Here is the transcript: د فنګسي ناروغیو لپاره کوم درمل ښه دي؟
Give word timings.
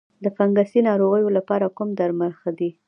د 0.23 0.25
فنګسي 0.35 0.79
ناروغیو 0.89 1.35
لپاره 1.37 1.73
کوم 1.77 1.89
درمل 1.99 2.31
ښه 2.39 2.51
دي؟ 2.59 2.69